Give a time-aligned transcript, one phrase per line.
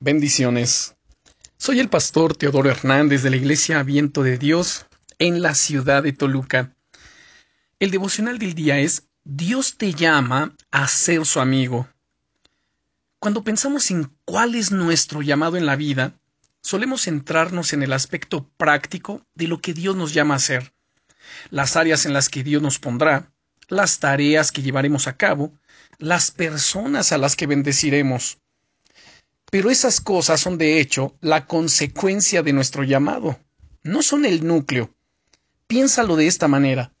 [0.00, 0.94] Bendiciones.
[1.56, 4.86] Soy el pastor Teodoro Hernández de la Iglesia Viento de Dios
[5.18, 6.72] en la ciudad de Toluca.
[7.80, 11.88] El devocional del día es Dios te llama a ser su amigo.
[13.18, 16.14] Cuando pensamos en cuál es nuestro llamado en la vida,
[16.62, 20.74] solemos centrarnos en el aspecto práctico de lo que Dios nos llama a hacer,
[21.50, 23.32] las áreas en las que Dios nos pondrá,
[23.66, 25.52] las tareas que llevaremos a cabo,
[25.98, 28.38] las personas a las que bendeciremos.
[29.50, 33.38] Pero esas cosas son de hecho la consecuencia de nuestro llamado,
[33.82, 34.94] no son el núcleo.
[35.66, 36.92] Piénsalo de esta manera.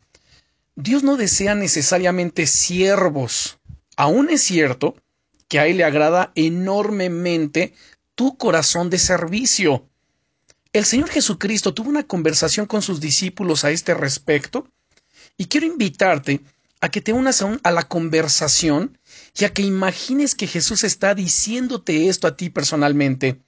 [0.76, 3.58] Dios no desea necesariamente siervos.
[3.96, 4.94] Aún es cierto
[5.48, 7.74] que a Él le agrada enormemente
[8.14, 9.88] tu corazón de servicio.
[10.72, 14.68] El Señor Jesucristo tuvo una conversación con sus discípulos a este respecto
[15.36, 16.40] y quiero invitarte
[16.80, 18.97] a que te unas a, la conversación
[19.40, 23.40] y a que imagines que Jesús está diciéndote esto a ti personalmente.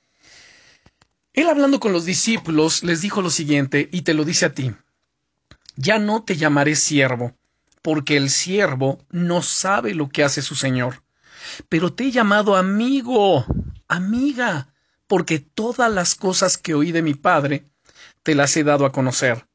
[1.33, 4.73] Él hablando con los discípulos les dijo lo siguiente y te lo dice a ti.
[5.77, 7.37] Ya no te llamaré siervo,
[7.83, 11.03] porque el siervo no sabe lo que hace su Señor.
[11.69, 13.45] Pero te he llamado amigo,
[13.89, 14.73] amiga,
[15.07, 17.65] porque todas las cosas que oí de mi Padre
[18.23, 19.49] te las he dado a conocer.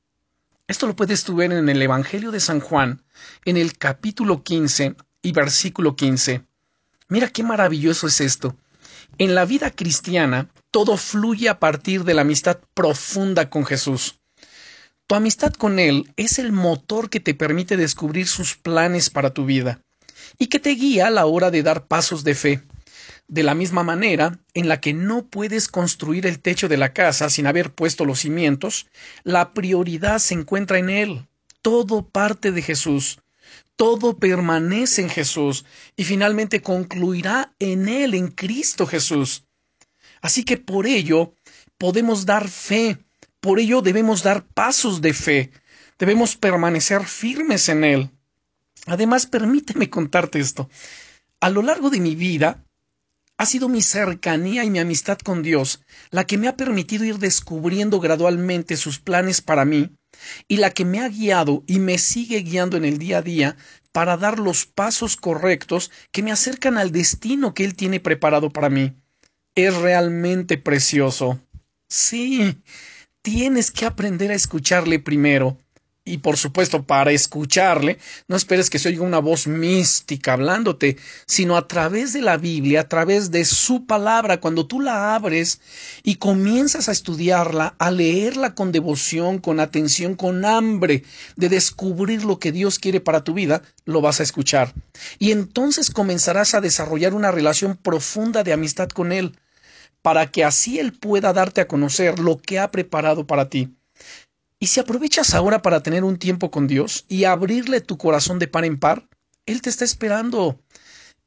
[0.68, 3.04] Esto lo puedes tú ver en el Evangelio de San Juan,
[3.46, 6.44] en el capítulo 15 y versículo 15.
[7.10, 8.56] Mira qué maravilloso es esto.
[9.18, 14.20] En la vida cristiana, todo fluye a partir de la amistad profunda con Jesús.
[15.08, 19.46] Tu amistad con Él es el motor que te permite descubrir sus planes para tu
[19.46, 19.80] vida
[20.38, 22.62] y que te guía a la hora de dar pasos de fe.
[23.28, 27.32] De la misma manera en la que no puedes construir el techo de la casa
[27.32, 28.86] sin haber puesto los cimientos,
[29.24, 31.28] la prioridad se encuentra en Él.
[31.64, 33.18] Todo parte de Jesús.
[33.76, 35.66] Todo permanece en Jesús
[35.96, 39.44] y finalmente concluirá en Él, en Cristo Jesús.
[40.22, 41.34] Así que por ello
[41.78, 42.98] podemos dar fe,
[43.40, 45.52] por ello debemos dar pasos de fe,
[46.00, 48.10] debemos permanecer firmes en Él.
[48.86, 50.70] Además, permíteme contarte esto.
[51.40, 52.64] A lo largo de mi vida,
[53.38, 57.20] ha sido mi cercanía y mi amistad con Dios la que me ha permitido ir
[57.20, 59.92] descubriendo gradualmente sus planes para mí
[60.48, 63.58] y la que me ha guiado y me sigue guiando en el día a día
[63.92, 68.70] para dar los pasos correctos que me acercan al destino que Él tiene preparado para
[68.70, 68.94] mí.
[69.56, 71.40] Es realmente precioso.
[71.88, 72.62] Sí,
[73.22, 75.58] tienes que aprender a escucharle primero
[76.08, 81.58] y por supuesto, para escucharle, no esperes que se oiga una voz mística hablándote, sino
[81.58, 85.62] a través de la Biblia, a través de su palabra, cuando tú la abres
[86.04, 91.04] y comienzas a estudiarla, a leerla con devoción, con atención, con hambre
[91.38, 94.76] de descubrir lo que Dios quiere para tu vida, lo vas a escuchar.
[95.18, 99.40] Y entonces comenzarás a desarrollar una relación profunda de amistad con Él,
[100.04, 103.76] para que así Él pueda darte a conocer lo que ha preparado para ti.
[104.60, 108.48] Y si aprovechas ahora para tener un tiempo con Dios y abrirle tu corazón de
[108.48, 109.08] par en par,
[109.46, 110.60] Él te está esperando.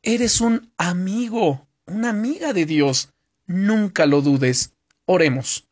[0.02, 3.10] Eres un amigo, una amiga de Dios.
[3.46, 4.74] Nunca lo dudes.
[5.04, 5.68] Oremos.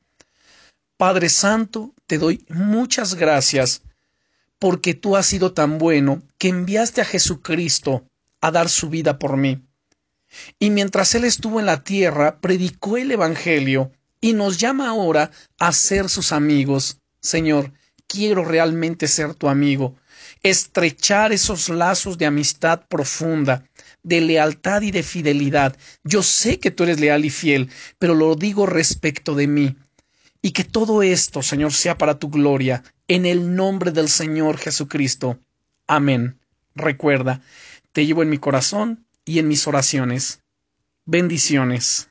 [0.97, 3.83] Padre Santo, te doy muchas gracias
[4.59, 8.07] porque tú has sido tan bueno que enviaste a Jesucristo
[8.41, 9.63] a dar su vida por mí.
[10.59, 15.73] Y mientras Él estuvo en la tierra, predicó el Evangelio y nos llama ahora a
[15.73, 16.99] ser sus amigos.
[17.21, 17.73] Señor,
[18.07, 19.97] quiero realmente ser tu amigo,
[20.43, 23.65] estrechar esos lazos de amistad profunda,
[24.03, 25.77] de lealtad y de fidelidad.
[26.05, 29.77] Yo sé que tú eres leal y fiel, pero lo digo respecto de mí.
[30.43, 35.41] Y que todo esto, Señor, sea para tu gloria, en el nombre del Señor Jesucristo.
[35.87, 36.39] Amén.
[36.75, 37.41] Recuerda,
[37.93, 40.41] te llevo en mi corazón y en mis oraciones.
[41.05, 42.11] Bendiciones.